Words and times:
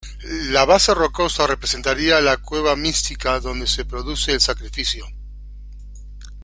La 0.49 0.65
base 0.65 0.95
rocosa 0.95 1.45
representaría 1.45 2.19
la 2.21 2.37
cueva 2.37 2.75
mística 2.75 3.39
donde 3.39 3.67
se 3.67 3.85
produce 3.85 4.31
el 4.31 4.41
sacrificio. 4.41 5.05